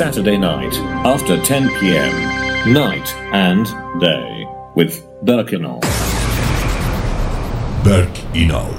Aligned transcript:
Saturday 0.00 0.38
night 0.38 0.74
after 1.04 1.38
10 1.38 1.68
p.m. 1.78 2.72
Night 2.72 3.14
and 3.34 3.66
day 4.00 4.48
with 4.74 5.06
Berk 5.26 5.48
Inal. 5.48 5.78
Berk 7.84 8.08
Inal 8.32 8.72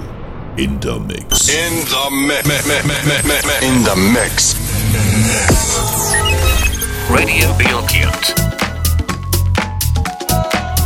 in 0.58 0.80
the 0.80 1.00
mix. 1.00 1.48
In 1.48 1.76
the 1.94 2.10
mix. 2.26 2.58
In 3.62 3.84
the 3.84 3.96
mix. 4.16 4.56
Radio 7.12 7.54
Bilkent. 7.54 8.34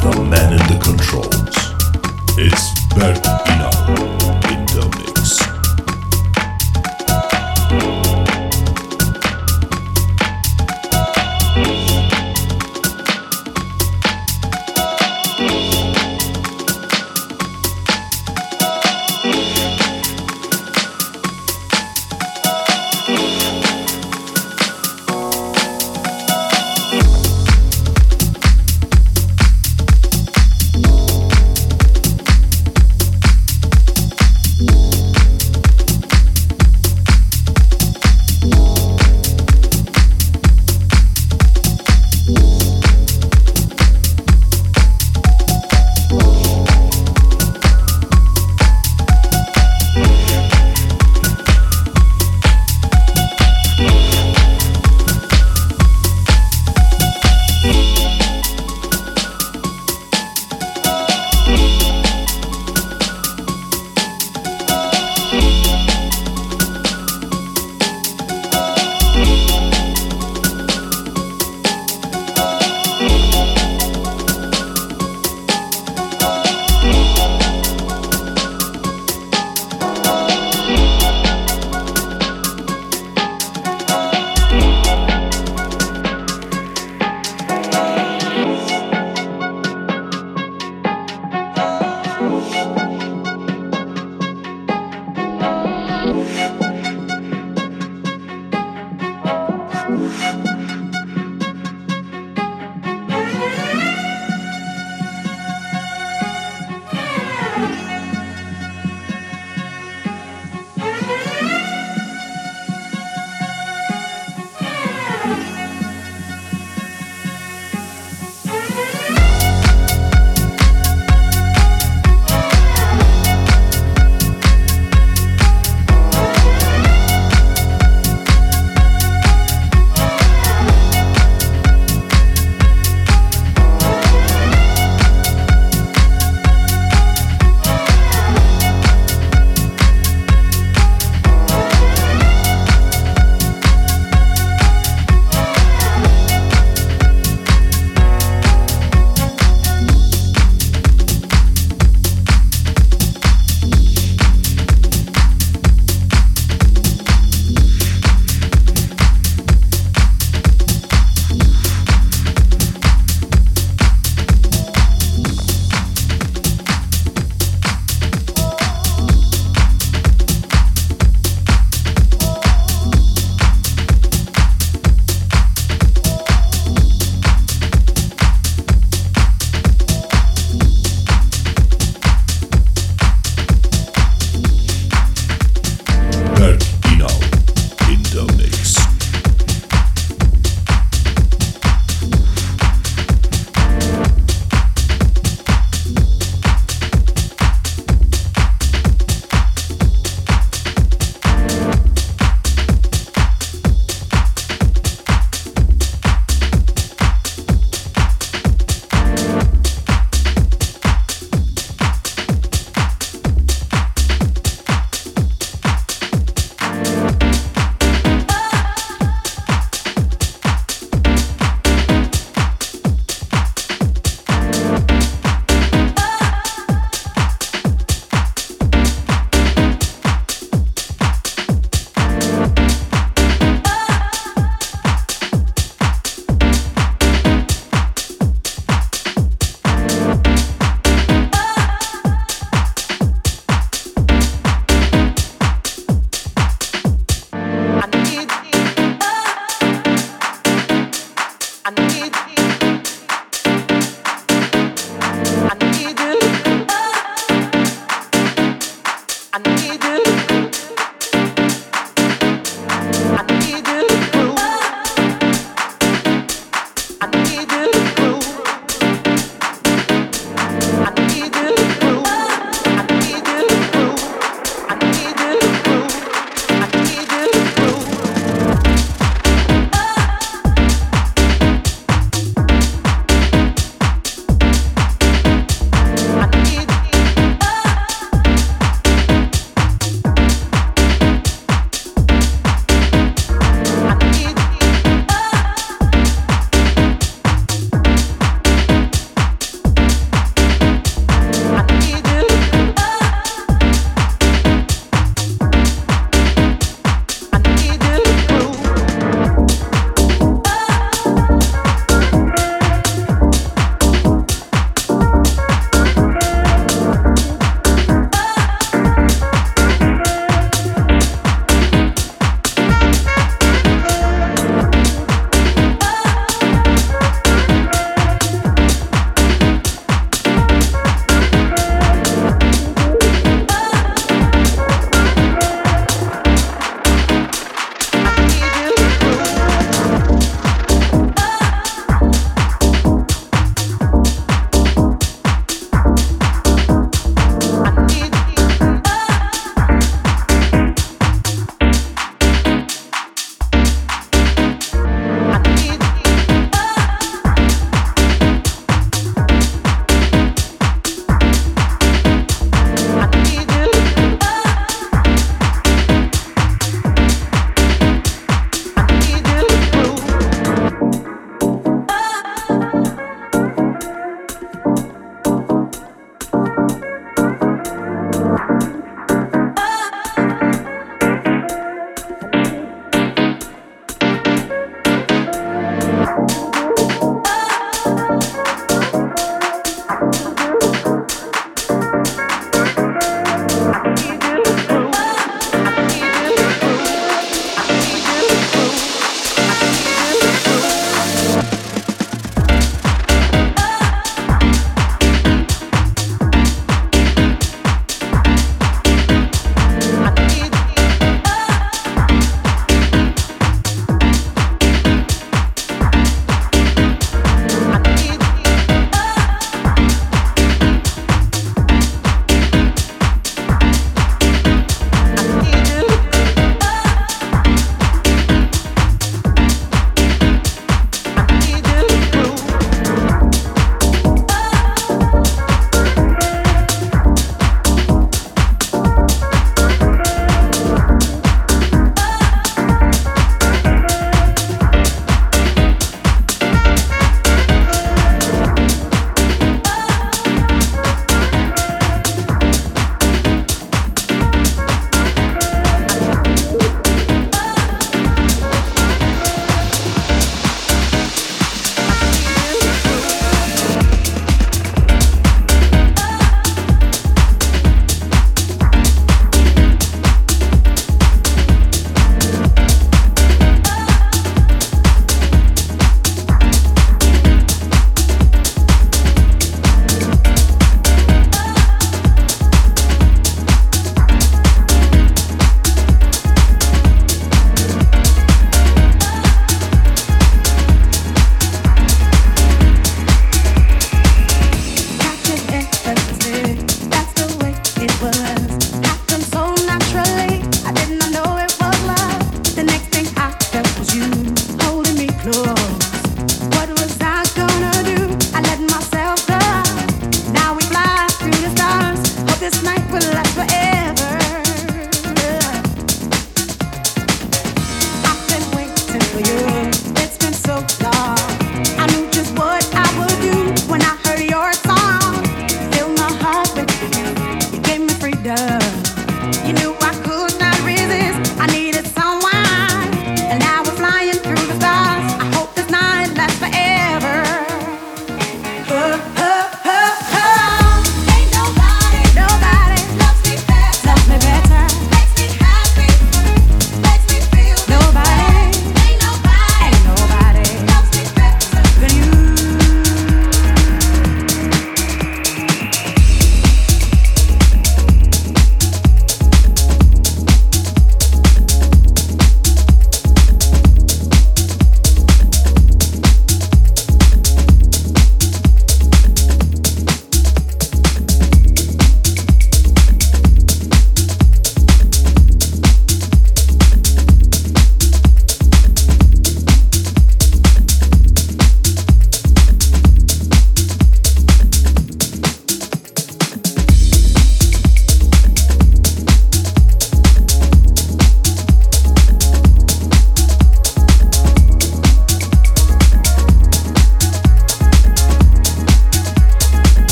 The 0.00 0.22
man 0.30 0.52
in 0.54 0.66
the 0.66 0.80
controls. 0.82 1.56
It's 2.38 2.70
Berk 2.94 3.22
Inal 3.48 4.21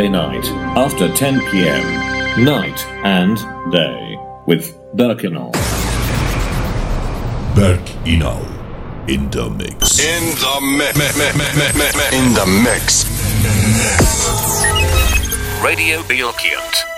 Saturday 0.00 0.16
night 0.16 0.46
after 0.78 1.12
10 1.12 1.40
pm. 1.50 2.42
Night 2.42 2.86
and 3.04 3.36
Day 3.70 4.16
with 4.46 4.74
Berk 4.94 5.18
Inal. 5.18 5.52
Berk 7.54 7.84
Inal 8.06 8.40
in 9.10 9.28
the 9.30 9.50
mix. 9.50 9.98
In 10.00 10.24
the 10.40 10.60
mix. 10.78 12.14
In 12.14 12.32
the 12.32 12.46
mix. 12.64 13.04
Radio 15.62 16.00
Bilkent. 16.04 16.89